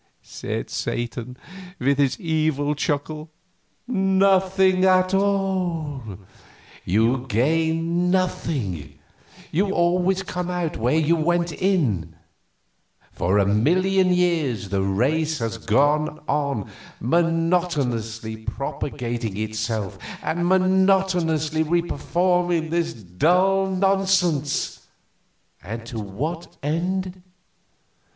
said 0.23 0.67
Satan, 0.71 1.37
with 1.77 1.99
his 1.99 2.19
evil 2.19 2.73
chuckle. 2.73 3.29
"Nothing 3.87 4.83
at 4.83 5.13
all. 5.13 6.01
You 6.83 7.27
gain 7.29 8.09
nothing; 8.09 8.97
you 9.51 9.69
always 9.71 10.23
come 10.23 10.49
out 10.49 10.75
where 10.75 10.97
you 10.97 11.15
went 11.15 11.51
in. 11.51 12.15
For 13.11 13.37
a 13.37 13.45
million 13.45 14.11
years 14.11 14.69
the 14.69 14.81
race 14.81 15.37
has 15.37 15.59
gone 15.59 16.19
on 16.27 16.67
monotonously 16.99 18.37
propagating 18.37 19.37
itself 19.37 19.99
and 20.23 20.47
monotonously 20.47 21.63
reperforming 21.63 22.71
this 22.71 22.93
dull 22.95 23.67
nonsense 23.69 24.87
to 25.85 25.99
what 25.99 26.57
end? 26.63 27.21